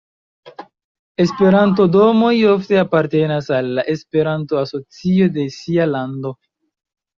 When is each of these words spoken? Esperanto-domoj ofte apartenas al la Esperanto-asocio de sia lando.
Esperanto-domoj 1.25 2.31
ofte 2.55 2.81
apartenas 2.85 3.51
al 3.59 3.71
la 3.81 3.85
Esperanto-asocio 3.95 5.31
de 5.39 5.47
sia 5.61 5.89
lando. 5.95 6.37